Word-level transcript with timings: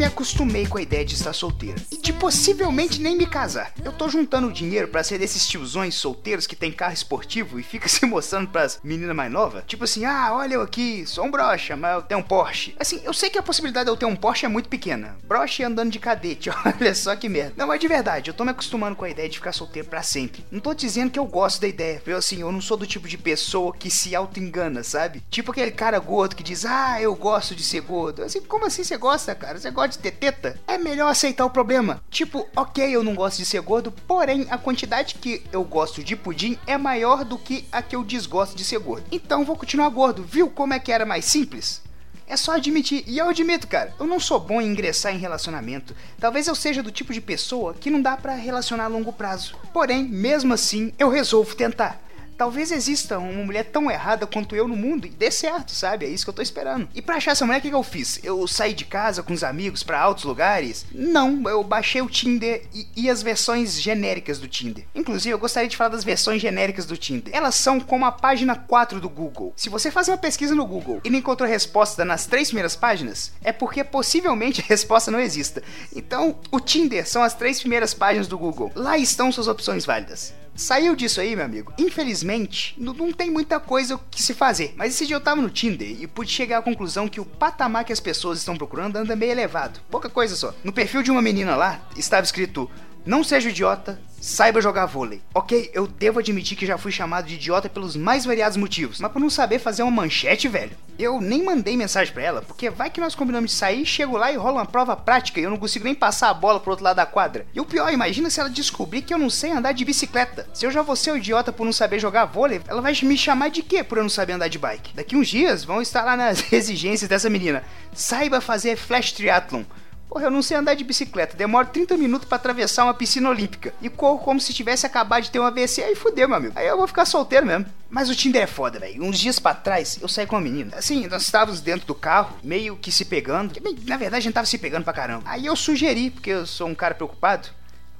me 0.00 0.06
acostumei 0.06 0.66
com 0.66 0.78
a 0.78 0.82
ideia 0.82 1.04
de 1.04 1.12
estar 1.12 1.34
solteiro 1.34 1.78
e 1.92 1.98
de 1.98 2.10
possivelmente 2.10 3.02
nem 3.02 3.14
me 3.14 3.26
casar. 3.26 3.70
Eu 3.84 3.92
tô 3.92 4.08
juntando 4.08 4.50
dinheiro 4.50 4.88
para 4.88 5.04
ser 5.04 5.18
desses 5.18 5.46
tiozões 5.46 5.94
solteiros 5.94 6.46
que 6.46 6.56
tem 6.56 6.72
carro 6.72 6.94
esportivo 6.94 7.60
e 7.60 7.62
fica 7.62 7.84
se 7.86 8.06
mostrando 8.06 8.48
pras 8.48 8.80
meninas 8.82 9.14
mais 9.14 9.30
novas. 9.30 9.62
Tipo 9.66 9.84
assim, 9.84 10.06
ah, 10.06 10.30
olha 10.32 10.54
eu 10.54 10.62
aqui, 10.62 11.04
sou 11.06 11.26
um 11.26 11.30
brocha, 11.30 11.76
mas 11.76 11.96
eu 11.96 12.02
tenho 12.02 12.20
um 12.20 12.22
Porsche. 12.22 12.74
Assim, 12.80 13.02
eu 13.04 13.12
sei 13.12 13.28
que 13.28 13.36
a 13.36 13.42
possibilidade 13.42 13.84
de 13.84 13.90
eu 13.90 13.96
ter 13.96 14.06
um 14.06 14.16
Porsche 14.16 14.46
é 14.46 14.48
muito 14.48 14.70
pequena. 14.70 15.18
Brocha 15.22 15.66
andando 15.66 15.90
de 15.90 15.98
cadete, 15.98 16.48
olha 16.64 16.94
só 16.94 17.14
que 17.14 17.28
merda. 17.28 17.52
Não, 17.58 17.66
mas 17.66 17.78
de 17.78 17.86
verdade, 17.86 18.30
eu 18.30 18.34
tô 18.34 18.42
me 18.42 18.52
acostumando 18.52 18.96
com 18.96 19.04
a 19.04 19.10
ideia 19.10 19.28
de 19.28 19.36
ficar 19.36 19.52
solteiro 19.52 19.86
para 19.86 20.02
sempre. 20.02 20.46
Não 20.50 20.60
tô 20.60 20.72
dizendo 20.72 21.10
que 21.10 21.18
eu 21.18 21.26
gosto 21.26 21.60
da 21.60 21.68
ideia. 21.68 22.00
Eu 22.06 22.16
assim, 22.16 22.40
eu 22.40 22.50
não 22.50 22.62
sou 22.62 22.78
do 22.78 22.86
tipo 22.86 23.06
de 23.06 23.18
pessoa 23.18 23.74
que 23.74 23.90
se 23.90 24.16
auto-engana, 24.16 24.82
sabe? 24.82 25.22
Tipo 25.28 25.50
aquele 25.50 25.72
cara 25.72 25.98
gordo 25.98 26.34
que 26.34 26.42
diz, 26.42 26.64
ah, 26.64 27.02
eu 27.02 27.14
gosto 27.14 27.54
de 27.54 27.62
ser 27.62 27.82
gordo. 27.82 28.22
Assim, 28.22 28.40
como 28.40 28.64
assim 28.64 28.82
você 28.82 28.96
gosta, 28.96 29.34
cara? 29.34 29.58
Você 29.58 29.70
gosta 29.70 29.89
de 29.90 29.98
ter 29.98 30.12
teta? 30.12 30.58
É 30.66 30.78
melhor 30.78 31.10
aceitar 31.10 31.44
o 31.44 31.50
problema. 31.50 32.02
Tipo, 32.10 32.48
ok, 32.56 32.88
eu 32.90 33.02
não 33.02 33.14
gosto 33.14 33.38
de 33.38 33.44
ser 33.44 33.60
gordo, 33.60 33.92
porém 34.06 34.46
a 34.50 34.58
quantidade 34.58 35.14
que 35.16 35.42
eu 35.52 35.64
gosto 35.64 36.02
de 36.02 36.16
pudim 36.16 36.58
é 36.66 36.76
maior 36.76 37.24
do 37.24 37.38
que 37.38 37.66
a 37.70 37.82
que 37.82 37.94
eu 37.96 38.04
desgosto 38.04 38.56
de 38.56 38.64
ser 38.64 38.78
gordo. 38.78 39.06
Então 39.10 39.44
vou 39.44 39.56
continuar 39.56 39.88
gordo. 39.88 40.22
Viu 40.22 40.48
como 40.48 40.74
é 40.74 40.78
que 40.78 40.92
era 40.92 41.06
mais 41.06 41.24
simples? 41.24 41.82
É 42.30 42.36
só 42.36 42.52
admitir. 42.52 43.02
E 43.08 43.18
eu 43.18 43.28
admito, 43.28 43.66
cara, 43.66 43.92
eu 43.98 44.06
não 44.06 44.20
sou 44.20 44.38
bom 44.38 44.60
em 44.60 44.68
ingressar 44.68 45.12
em 45.12 45.18
relacionamento. 45.18 45.96
Talvez 46.20 46.46
eu 46.46 46.54
seja 46.54 46.80
do 46.80 46.92
tipo 46.92 47.12
de 47.12 47.20
pessoa 47.20 47.74
que 47.74 47.90
não 47.90 48.00
dá 48.00 48.16
para 48.16 48.34
relacionar 48.34 48.84
a 48.84 48.88
longo 48.88 49.12
prazo. 49.12 49.56
Porém, 49.72 50.04
mesmo 50.04 50.54
assim, 50.54 50.92
eu 50.96 51.08
resolvo 51.08 51.56
tentar 51.56 52.00
talvez 52.40 52.72
exista 52.72 53.18
uma 53.18 53.44
mulher 53.44 53.64
tão 53.64 53.90
errada 53.90 54.26
quanto 54.26 54.56
eu 54.56 54.66
no 54.66 54.74
mundo 54.74 55.06
e 55.06 55.10
dê 55.10 55.30
certo, 55.30 55.72
sabe? 55.72 56.06
É 56.06 56.08
isso 56.08 56.24
que 56.24 56.30
eu 56.30 56.34
tô 56.34 56.40
esperando. 56.40 56.88
E 56.94 57.02
pra 57.02 57.16
achar 57.16 57.32
essa 57.32 57.44
mulher, 57.44 57.58
o 57.58 57.60
que, 57.60 57.68
que 57.68 57.74
eu 57.74 57.82
fiz? 57.82 58.18
Eu 58.24 58.48
saí 58.48 58.72
de 58.72 58.86
casa 58.86 59.22
com 59.22 59.34
os 59.34 59.44
amigos 59.44 59.82
para 59.82 60.00
altos 60.00 60.24
lugares? 60.24 60.86
Não, 60.90 61.46
eu 61.50 61.62
baixei 61.62 62.00
o 62.00 62.08
Tinder 62.08 62.62
e, 62.72 62.86
e, 62.96 63.10
as 63.10 63.22
versões 63.22 63.78
genéricas 63.78 64.38
do 64.38 64.48
Tinder. 64.48 64.86
Inclusive, 64.94 65.34
eu 65.34 65.38
gostaria 65.38 65.68
de 65.68 65.76
falar 65.76 65.90
das 65.90 66.02
versões 66.02 66.40
genéricas 66.40 66.86
do 66.86 66.96
Tinder. 66.96 67.30
Elas 67.36 67.56
são 67.56 67.78
como 67.78 68.06
a 68.06 68.12
página 68.12 68.56
4 68.56 68.98
do 69.02 69.10
Google. 69.10 69.52
Se 69.54 69.68
você 69.68 69.90
faz 69.90 70.08
uma 70.08 70.16
pesquisa 70.16 70.54
no 70.54 70.64
Google 70.64 71.02
e 71.04 71.10
não 71.10 71.18
encontrou 71.18 71.46
resposta 71.46 72.06
nas 72.06 72.24
três 72.24 72.48
primeiras 72.48 72.74
páginas, 72.74 73.32
é 73.44 73.52
porque 73.52 73.84
possivelmente 73.84 74.62
a 74.64 74.64
resposta 74.66 75.10
não 75.10 75.20
exista. 75.20 75.62
Então, 75.94 76.38
o 76.50 76.58
Tinder 76.58 77.06
são 77.06 77.22
as 77.22 77.34
três 77.34 77.60
primeiras 77.60 77.92
páginas 77.92 78.26
do 78.26 78.38
Google. 78.38 78.72
Lá 78.74 78.96
estão 78.96 79.30
suas 79.30 79.46
opções 79.46 79.84
válidas. 79.84 80.32
Saiu 80.60 80.94
disso 80.94 81.22
aí, 81.22 81.34
meu 81.34 81.46
amigo. 81.46 81.72
Infelizmente, 81.78 82.74
não, 82.76 83.10
tem 83.14 83.30
muita 83.30 83.58
coisa 83.58 83.98
que 84.10 84.22
se 84.22 84.34
fazer. 84.34 84.74
Mas 84.76 84.92
esse 84.92 85.06
dia 85.06 85.16
eu 85.16 85.20
tava 85.20 85.40
no 85.40 85.48
Tinder 85.48 85.96
e 85.98 86.06
pude 86.06 86.30
chegar 86.30 86.58
à 86.58 86.62
conclusão 86.62 87.08
que 87.08 87.18
o 87.18 87.24
patamar 87.24 87.82
que 87.82 87.94
as 87.94 87.98
pessoas 87.98 88.40
estão 88.40 88.54
procurando 88.54 88.96
anda 88.96 89.16
meio 89.16 89.32
elevado. 89.32 89.80
Pouca 89.90 90.10
coisa 90.10 90.36
só. 90.36 90.54
No 90.62 90.70
perfil 90.70 91.02
de 91.02 91.10
uma 91.10 91.22
menina 91.22 91.56
lá, 91.56 91.80
estava 91.96 92.24
escrito: 92.24 92.70
Não 93.04 93.24
seja 93.24 93.48
idiota, 93.48 93.98
Saiba 94.20 94.60
jogar 94.60 94.84
vôlei. 94.84 95.22
Ok, 95.34 95.70
eu 95.72 95.86
devo 95.86 96.18
admitir 96.18 96.54
que 96.54 96.66
já 96.66 96.76
fui 96.76 96.92
chamado 96.92 97.26
de 97.26 97.36
idiota 97.36 97.70
pelos 97.70 97.96
mais 97.96 98.26
variados 98.26 98.58
motivos, 98.58 99.00
mas 99.00 99.10
por 99.10 99.18
não 99.18 99.30
saber 99.30 99.58
fazer 99.58 99.82
uma 99.82 99.90
manchete, 99.90 100.46
velho. 100.46 100.76
Eu 100.98 101.22
nem 101.22 101.42
mandei 101.42 101.74
mensagem 101.74 102.12
para 102.12 102.22
ela, 102.22 102.42
porque 102.42 102.68
vai 102.68 102.90
que 102.90 103.00
nós 103.00 103.14
combinamos 103.14 103.52
de 103.52 103.56
sair, 103.56 103.86
chego 103.86 104.18
lá 104.18 104.30
e 104.30 104.36
rola 104.36 104.58
uma 104.58 104.66
prova 104.66 104.94
prática 104.94 105.40
e 105.40 105.44
eu 105.44 105.48
não 105.48 105.56
consigo 105.56 105.86
nem 105.86 105.94
passar 105.94 106.28
a 106.28 106.34
bola 106.34 106.60
pro 106.60 106.72
outro 106.72 106.84
lado 106.84 106.96
da 106.96 107.06
quadra. 107.06 107.46
E 107.54 107.60
o 107.62 107.64
pior, 107.64 107.90
imagina 107.90 108.28
se 108.28 108.38
ela 108.38 108.50
descobrir 108.50 109.00
que 109.00 109.14
eu 109.14 109.18
não 109.18 109.30
sei 109.30 109.52
andar 109.52 109.72
de 109.72 109.86
bicicleta. 109.86 110.46
Se 110.52 110.66
eu 110.66 110.70
já 110.70 110.82
vou 110.82 110.96
ser 110.96 111.12
o 111.12 111.16
idiota 111.16 111.50
por 111.50 111.64
não 111.64 111.72
saber 111.72 111.98
jogar 111.98 112.26
vôlei, 112.26 112.60
ela 112.68 112.82
vai 112.82 112.92
me 113.02 113.16
chamar 113.16 113.48
de 113.48 113.62
quê 113.62 113.82
por 113.82 113.96
eu 113.96 114.02
não 114.02 114.10
saber 114.10 114.34
andar 114.34 114.48
de 114.48 114.58
bike? 114.58 114.94
Daqui 114.94 115.16
uns 115.16 115.28
dias 115.28 115.64
vão 115.64 115.80
estar 115.80 116.04
lá 116.04 116.14
nas 116.14 116.44
exigências 116.52 117.08
dessa 117.08 117.30
menina. 117.30 117.64
Saiba 117.94 118.38
fazer 118.38 118.76
flash 118.76 119.12
triathlon. 119.12 119.64
Porra, 120.10 120.24
eu 120.24 120.30
não 120.30 120.42
sei 120.42 120.56
andar 120.56 120.74
de 120.74 120.82
bicicleta, 120.82 121.36
demoro 121.36 121.68
30 121.68 121.96
minutos 121.96 122.28
para 122.28 122.34
atravessar 122.34 122.82
uma 122.82 122.92
piscina 122.92 123.30
olímpica. 123.30 123.72
E 123.80 123.88
corro 123.88 124.18
como 124.18 124.40
se 124.40 124.52
tivesse 124.52 124.84
acabado 124.84 125.22
de 125.22 125.30
ter 125.30 125.38
um 125.38 125.44
AVC, 125.44 125.84
aí 125.84 125.94
fudeu, 125.94 126.26
meu 126.26 126.36
amigo. 126.36 126.52
Aí 126.56 126.66
eu 126.66 126.76
vou 126.76 126.88
ficar 126.88 127.04
solteiro 127.04 127.46
mesmo. 127.46 127.66
Mas 127.88 128.10
o 128.10 128.16
Tinder 128.16 128.42
é 128.42 128.46
foda, 128.48 128.80
velho. 128.80 129.04
Uns 129.04 129.20
dias 129.20 129.38
para 129.38 129.54
trás, 129.54 130.00
eu 130.02 130.08
saí 130.08 130.26
com 130.26 130.34
uma 130.34 130.42
menina. 130.42 130.76
Assim, 130.76 131.06
nós 131.06 131.22
estávamos 131.22 131.60
dentro 131.60 131.86
do 131.86 131.94
carro, 131.94 132.36
meio 132.42 132.76
que 132.76 132.90
se 132.90 133.04
pegando. 133.04 133.54
Na 133.86 133.96
verdade, 133.96 134.16
a 134.16 134.20
gente 134.24 134.34
tava 134.34 134.46
se 134.46 134.58
pegando 134.58 134.82
pra 134.82 134.92
caramba. 134.92 135.22
Aí 135.26 135.46
eu 135.46 135.54
sugeri, 135.54 136.10
porque 136.10 136.30
eu 136.30 136.44
sou 136.44 136.66
um 136.66 136.74
cara 136.74 136.96
preocupado, 136.96 137.48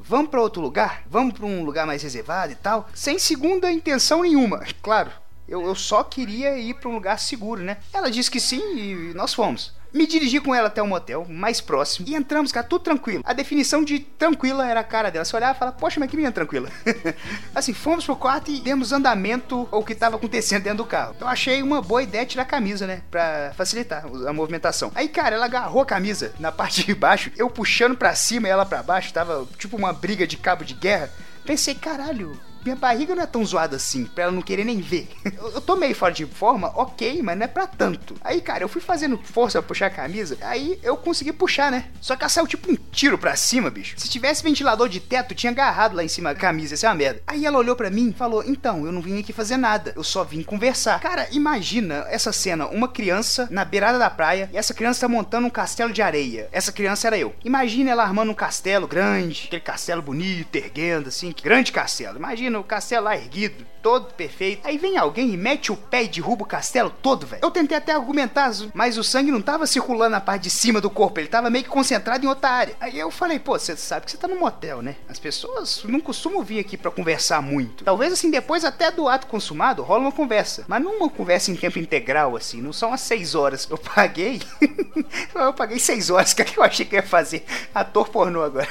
vamos 0.00 0.32
para 0.32 0.42
outro 0.42 0.60
lugar? 0.60 1.04
Vamos 1.08 1.34
para 1.34 1.46
um 1.46 1.62
lugar 1.62 1.86
mais 1.86 2.02
reservado 2.02 2.50
e 2.50 2.56
tal? 2.56 2.88
Sem 2.92 3.20
segunda 3.20 3.70
intenção 3.70 4.22
nenhuma, 4.22 4.64
claro. 4.82 5.12
Eu, 5.48 5.64
eu 5.64 5.76
só 5.76 6.02
queria 6.02 6.58
ir 6.58 6.74
para 6.74 6.88
um 6.88 6.94
lugar 6.94 7.20
seguro, 7.20 7.62
né? 7.62 7.76
Ela 7.92 8.10
disse 8.10 8.30
que 8.30 8.40
sim 8.40 8.60
e 8.76 9.14
nós 9.14 9.32
fomos. 9.32 9.78
Me 9.92 10.06
dirigi 10.06 10.40
com 10.40 10.54
ela 10.54 10.68
até 10.68 10.82
um 10.82 10.86
motel 10.86 11.26
mais 11.28 11.60
próximo 11.60 12.08
e 12.08 12.14
entramos, 12.14 12.52
cara, 12.52 12.66
tudo 12.66 12.82
tranquilo. 12.82 13.22
A 13.26 13.32
definição 13.32 13.82
de 13.82 13.98
tranquila 14.00 14.68
era 14.68 14.80
a 14.80 14.84
cara 14.84 15.10
dela. 15.10 15.24
Você 15.24 15.34
olhava 15.34 15.56
e 15.56 15.58
falava, 15.58 15.76
poxa, 15.76 15.98
mas 15.98 16.08
que 16.08 16.16
menina 16.16 16.32
tranquila. 16.32 16.70
assim, 17.54 17.72
fomos 17.72 18.04
pro 18.04 18.14
quarto 18.14 18.50
e 18.50 18.60
demos 18.60 18.92
andamento 18.92 19.68
ao 19.70 19.84
que 19.84 19.92
estava 19.92 20.16
acontecendo 20.16 20.62
dentro 20.62 20.78
do 20.78 20.84
carro. 20.84 21.14
Então 21.16 21.28
achei 21.28 21.62
uma 21.62 21.82
boa 21.82 22.02
ideia 22.02 22.24
tirar 22.24 22.42
a 22.42 22.46
camisa, 22.46 22.86
né? 22.86 23.02
Pra 23.10 23.52
facilitar 23.56 24.04
a 24.04 24.32
movimentação. 24.32 24.92
Aí, 24.94 25.08
cara, 25.08 25.34
ela 25.34 25.46
agarrou 25.46 25.82
a 25.82 25.86
camisa 25.86 26.32
na 26.38 26.52
parte 26.52 26.84
de 26.84 26.94
baixo, 26.94 27.32
eu 27.36 27.50
puxando 27.50 27.96
pra 27.96 28.14
cima 28.14 28.46
e 28.46 28.50
ela 28.50 28.64
pra 28.64 28.82
baixo, 28.82 29.12
tava 29.12 29.46
tipo 29.58 29.76
uma 29.76 29.92
briga 29.92 30.26
de 30.26 30.36
cabo 30.36 30.64
de 30.64 30.74
guerra. 30.74 31.10
Pensei, 31.44 31.74
caralho, 31.74 32.38
minha 32.62 32.76
barriga 32.76 33.14
não 33.14 33.22
é 33.22 33.26
tão 33.26 33.44
zoada 33.44 33.76
assim, 33.76 34.04
pra 34.04 34.24
ela 34.24 34.32
não 34.32 34.42
querer 34.42 34.64
nem 34.64 34.80
ver. 34.80 35.08
Eu, 35.40 35.52
eu 35.52 35.60
tô 35.60 35.76
meio 35.76 35.94
fora 35.94 36.12
de 36.12 36.26
forma, 36.26 36.68
ok, 36.74 37.22
mas 37.22 37.38
não 37.38 37.44
é 37.44 37.48
pra 37.48 37.66
tanto. 37.66 38.14
Aí, 38.22 38.40
cara, 38.40 38.62
eu 38.62 38.68
fui 38.68 38.80
fazendo 38.80 39.18
força 39.18 39.60
pra 39.60 39.68
puxar 39.68 39.86
a 39.86 39.90
camisa, 39.90 40.36
aí 40.42 40.78
eu 40.82 40.96
consegui 40.96 41.32
puxar, 41.32 41.70
né? 41.70 41.86
Só 42.00 42.14
que 42.14 42.22
ela 42.22 42.28
saiu 42.28 42.46
tipo 42.46 42.70
um 42.70 42.76
tiro 42.90 43.16
pra 43.16 43.36
cima, 43.36 43.70
bicho. 43.70 43.94
Se 43.96 44.08
tivesse 44.08 44.42
ventilador 44.42 44.88
de 44.88 45.00
teto, 45.00 45.34
tinha 45.34 45.50
agarrado 45.50 45.94
lá 45.94 46.04
em 46.04 46.08
cima 46.08 46.34
da 46.34 46.40
camisa, 46.40 46.74
isso 46.74 46.84
é 46.84 46.88
uma 46.88 46.94
merda. 46.94 47.22
Aí 47.26 47.46
ela 47.46 47.58
olhou 47.58 47.76
pra 47.76 47.90
mim 47.90 48.10
e 48.10 48.12
falou: 48.12 48.42
Então, 48.44 48.84
eu 48.84 48.92
não 48.92 49.00
vim 49.00 49.18
aqui 49.20 49.32
fazer 49.32 49.56
nada, 49.56 49.92
eu 49.96 50.04
só 50.04 50.24
vim 50.24 50.42
conversar. 50.42 51.00
Cara, 51.00 51.28
imagina 51.30 52.06
essa 52.08 52.32
cena: 52.32 52.66
uma 52.66 52.88
criança 52.88 53.48
na 53.50 53.64
beirada 53.64 53.98
da 53.98 54.10
praia 54.10 54.50
e 54.52 54.56
essa 54.56 54.74
criança 54.74 55.00
tá 55.00 55.08
montando 55.08 55.46
um 55.46 55.50
castelo 55.50 55.92
de 55.92 56.02
areia. 56.02 56.48
Essa 56.52 56.72
criança 56.72 57.06
era 57.06 57.18
eu. 57.18 57.34
Imagina 57.44 57.90
ela 57.90 58.02
armando 58.02 58.32
um 58.32 58.34
castelo 58.34 58.86
grande, 58.86 59.44
aquele 59.46 59.62
castelo 59.62 60.02
bonito, 60.02 60.54
erguendo 60.56 61.08
assim, 61.08 61.34
grande 61.42 61.72
castelo. 61.72 62.18
Imagina 62.18 62.49
o 62.58 62.64
castelo 62.64 63.04
lá 63.04 63.16
erguido, 63.16 63.64
todo 63.82 64.12
perfeito. 64.14 64.66
Aí 64.66 64.78
vem 64.78 64.96
alguém 64.96 65.32
e 65.32 65.36
mete 65.36 65.72
o 65.72 65.76
pé 65.76 66.04
e 66.04 66.08
derruba 66.08 66.42
o 66.42 66.46
castelo 66.46 66.90
todo, 67.02 67.26
velho. 67.26 67.42
Eu 67.42 67.50
tentei 67.50 67.76
até 67.76 67.92
argumentar, 67.92 68.50
mas 68.74 68.98
o 68.98 69.04
sangue 69.04 69.30
não 69.30 69.40
tava 69.40 69.66
circulando 69.66 70.10
na 70.10 70.20
parte 70.20 70.44
de 70.44 70.50
cima 70.50 70.80
do 70.80 70.90
corpo, 70.90 71.20
ele 71.20 71.28
tava 71.28 71.50
meio 71.50 71.64
que 71.64 71.70
concentrado 71.70 72.24
em 72.24 72.28
outra 72.28 72.50
área. 72.50 72.76
Aí 72.80 72.98
eu 72.98 73.10
falei, 73.10 73.38
pô, 73.38 73.58
você 73.58 73.76
sabe 73.76 74.06
que 74.06 74.12
você 74.12 74.16
tá 74.16 74.28
num 74.28 74.38
motel, 74.38 74.82
né? 74.82 74.96
As 75.08 75.18
pessoas 75.18 75.82
não 75.84 76.00
costumam 76.00 76.42
vir 76.42 76.58
aqui 76.58 76.76
para 76.76 76.90
conversar 76.90 77.40
muito. 77.42 77.84
Talvez 77.84 78.12
assim, 78.12 78.30
depois 78.30 78.64
até 78.64 78.90
do 78.90 79.08
ato 79.08 79.26
consumado, 79.26 79.82
rola 79.82 80.00
uma 80.00 80.12
conversa. 80.12 80.64
Mas 80.68 80.82
não 80.82 80.96
uma 80.96 81.08
conversa 81.08 81.50
em 81.50 81.56
tempo 81.56 81.78
integral, 81.78 82.36
assim, 82.36 82.60
não 82.60 82.72
são 82.72 82.92
as 82.92 83.00
seis 83.00 83.34
horas. 83.34 83.66
Eu 83.68 83.78
paguei. 83.78 84.40
eu 85.34 85.52
paguei 85.52 85.78
seis 85.78 86.10
horas, 86.10 86.32
o 86.32 86.36
que 86.36 86.58
eu 86.58 86.62
achei 86.62 86.84
que 86.84 86.96
ia 86.96 87.02
fazer? 87.02 87.44
Ator 87.74 88.08
pornô 88.08 88.42
agora. 88.42 88.68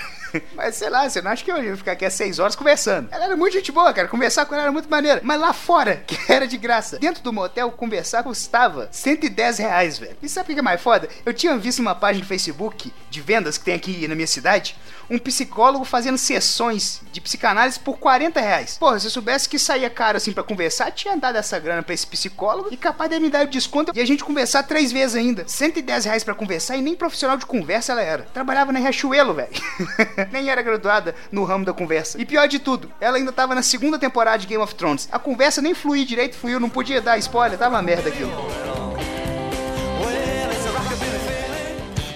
Mas 0.55 0.75
sei 0.75 0.89
lá, 0.89 1.09
você 1.09 1.21
não 1.21 1.31
acha 1.31 1.43
que 1.43 1.51
eu 1.51 1.63
ia 1.63 1.77
ficar 1.77 1.93
aqui 1.93 2.05
às 2.05 2.13
6 2.13 2.39
horas 2.39 2.55
conversando? 2.55 3.09
Ela 3.11 3.25
era 3.25 3.37
muito 3.37 3.53
gente 3.53 3.71
boa, 3.71 3.93
cara. 3.93 4.07
Conversar 4.07 4.45
com 4.45 4.53
ela 4.53 4.63
era 4.63 4.71
muito 4.71 4.89
maneira. 4.89 5.21
Mas 5.23 5.39
lá 5.39 5.53
fora, 5.53 5.97
que 6.07 6.17
era 6.31 6.47
de 6.47 6.57
graça, 6.57 6.99
dentro 6.99 7.23
do 7.23 7.33
motel, 7.33 7.71
conversar 7.71 8.23
custava 8.23 8.89
110 8.91 9.57
reais, 9.57 9.97
velho. 9.97 10.17
E 10.21 10.29
sabe 10.29 10.51
o 10.51 10.53
que 10.53 10.59
é 10.59 10.63
mais 10.63 10.81
foda? 10.81 11.07
Eu 11.25 11.33
tinha 11.33 11.57
visto 11.57 11.79
uma 11.79 11.95
página 11.95 12.23
no 12.23 12.27
Facebook 12.27 12.93
de 13.09 13.21
vendas 13.21 13.57
que 13.57 13.65
tem 13.65 13.73
aqui 13.75 14.07
na 14.07 14.15
minha 14.15 14.27
cidade 14.27 14.75
um 15.09 15.17
psicólogo 15.17 15.83
fazendo 15.83 16.17
sessões 16.17 17.01
de 17.11 17.19
psicanálise 17.19 17.79
por 17.79 17.97
40 17.97 18.39
reais. 18.39 18.77
Porra, 18.77 18.99
se 18.99 19.07
eu 19.07 19.11
soubesse 19.11 19.49
que 19.49 19.57
saía 19.57 19.89
caro 19.89 20.17
assim 20.17 20.31
para 20.31 20.43
conversar, 20.43 20.91
tinha 20.91 21.17
dado 21.17 21.37
essa 21.37 21.57
grana 21.57 21.81
pra 21.81 21.93
esse 21.93 22.05
psicólogo 22.05 22.69
e 22.71 22.77
capaz 22.77 23.09
de 23.09 23.19
me 23.19 23.29
dar 23.29 23.45
o 23.45 23.49
desconto 23.49 23.91
e 23.95 23.99
a 23.99 24.05
gente 24.05 24.23
conversar 24.23 24.63
três 24.63 24.91
vezes 24.91 25.15
ainda. 25.15 25.45
110 25.47 26.05
reais 26.05 26.23
pra 26.23 26.35
conversar 26.35 26.77
e 26.77 26.81
nem 26.81 26.95
profissional 26.95 27.37
de 27.37 27.45
conversa 27.45 27.93
ela 27.93 28.01
era. 28.01 28.23
Trabalhava 28.33 28.71
na 28.71 28.79
Riachuelo, 28.79 29.33
velho. 29.33 29.49
nem 30.31 30.49
era 30.49 30.61
graduada 30.61 31.15
no 31.31 31.43
ramo 31.43 31.65
da 31.65 31.73
conversa. 31.73 32.19
E 32.19 32.25
pior 32.25 32.47
de 32.47 32.59
tudo, 32.59 32.91
ela 32.99 33.17
ainda 33.17 33.31
tava 33.31 33.55
na 33.55 33.61
segunda 33.61 33.97
temporada 33.97 34.37
de 34.39 34.47
Game 34.47 34.63
of 34.63 34.75
Thrones. 34.75 35.07
A 35.11 35.19
conversa 35.19 35.61
nem 35.61 35.73
fluía 35.73 36.05
direito, 36.05 36.35
fluiu, 36.35 36.59
não 36.59 36.69
podia 36.69 37.01
dar 37.01 37.17
spoiler, 37.17 37.57
tava 37.57 37.75
uma 37.75 37.81
merda 37.81 38.09
aquilo. 38.09 38.31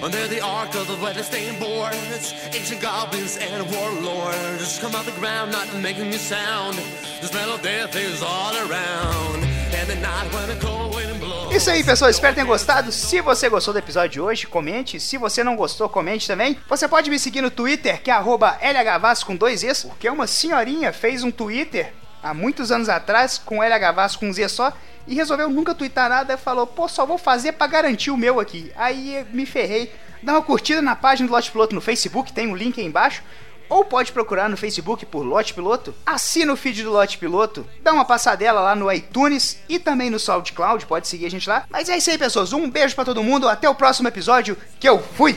Under 0.02 0.28
the 0.28 0.40
arc 0.40 0.74
of 0.74 0.86
the 0.86 1.02
weather-stained 1.02 1.58
boards, 1.58 2.34
ancient 2.52 2.82
goblins 2.82 3.38
and 3.38 3.64
warlords 3.72 4.78
come 4.78 4.94
out 4.94 5.06
the 5.06 5.18
ground, 5.18 5.50
not 5.50 5.66
making 5.80 6.08
a 6.08 6.18
sound. 6.18 6.76
Death 7.62 7.96
is 7.96 8.22
all 8.22 8.54
around. 8.54 9.42
And 9.72 9.88
the 9.88 9.96
night 9.96 10.30
when 10.34 10.48
the 10.48 10.56
cold. 10.56 10.73
Isso 11.54 11.70
aí, 11.70 11.84
pessoal. 11.84 12.10
Espero 12.10 12.32
que 12.32 12.40
tenham 12.40 12.48
gostado. 12.48 12.90
Se 12.90 13.20
você 13.20 13.48
gostou 13.48 13.72
do 13.72 13.78
episódio 13.78 14.10
de 14.10 14.20
hoje, 14.20 14.44
comente. 14.44 14.98
Se 14.98 15.16
você 15.16 15.44
não 15.44 15.54
gostou, 15.54 15.88
comente 15.88 16.26
também. 16.26 16.58
Você 16.68 16.88
pode 16.88 17.08
me 17.08 17.16
seguir 17.16 17.42
no 17.42 17.50
Twitter, 17.50 18.02
que 18.02 18.10
é 18.10 18.18
LHVAS 18.18 19.22
com 19.22 19.36
dois 19.36 19.62
Es, 19.62 19.84
porque 19.84 20.10
uma 20.10 20.26
senhorinha 20.26 20.92
fez 20.92 21.22
um 21.22 21.30
Twitter 21.30 21.92
há 22.20 22.34
muitos 22.34 22.72
anos 22.72 22.88
atrás 22.88 23.38
com 23.38 23.62
LHVAS 23.62 24.16
com 24.16 24.30
um 24.30 24.32
Z 24.32 24.48
só 24.48 24.72
e 25.06 25.14
resolveu 25.14 25.48
nunca 25.48 25.76
twittar 25.76 26.08
nada. 26.08 26.36
Falou, 26.36 26.66
pô, 26.66 26.88
só 26.88 27.06
vou 27.06 27.18
fazer 27.18 27.52
pra 27.52 27.68
garantir 27.68 28.10
o 28.10 28.16
meu 28.16 28.40
aqui. 28.40 28.72
Aí 28.74 29.24
me 29.30 29.46
ferrei. 29.46 29.92
Dá 30.24 30.32
uma 30.32 30.42
curtida 30.42 30.82
na 30.82 30.96
página 30.96 31.28
do 31.28 31.32
Lote 31.32 31.52
Piloto 31.52 31.72
no 31.72 31.80
Facebook, 31.80 32.32
tem 32.32 32.48
um 32.48 32.56
link 32.56 32.80
aí 32.80 32.86
embaixo. 32.86 33.22
Ou 33.74 33.84
pode 33.84 34.12
procurar 34.12 34.48
no 34.48 34.56
Facebook 34.56 35.04
por 35.04 35.24
Lote 35.26 35.52
Piloto. 35.52 35.92
Assina 36.06 36.52
o 36.52 36.56
feed 36.56 36.84
do 36.84 36.92
Lote 36.92 37.18
Piloto. 37.18 37.66
Dá 37.82 37.92
uma 37.92 38.04
passadela 38.04 38.60
lá 38.60 38.72
no 38.76 38.90
iTunes 38.92 39.58
e 39.68 39.80
também 39.80 40.10
no 40.10 40.18
SoundCloud. 40.20 40.86
Pode 40.86 41.08
seguir 41.08 41.26
a 41.26 41.30
gente 41.30 41.48
lá. 41.48 41.64
Mas 41.68 41.88
é 41.88 41.96
isso 41.96 42.08
aí, 42.08 42.16
pessoas. 42.16 42.52
Um 42.52 42.70
beijo 42.70 42.94
para 42.94 43.04
todo 43.04 43.24
mundo. 43.24 43.48
Até 43.48 43.68
o 43.68 43.74
próximo 43.74 44.06
episódio. 44.06 44.56
Que 44.78 44.88
eu 44.88 45.02
fui! 45.02 45.36